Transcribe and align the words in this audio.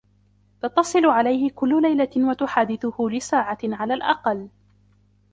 تتصل 0.61 1.05
عليه 1.05 1.51
كل 1.51 1.81
ليلة 1.81 2.09
وتحادثه 2.17 2.93
لساعة 3.09 3.57
على 3.63 3.93
الأقل. 3.93 4.49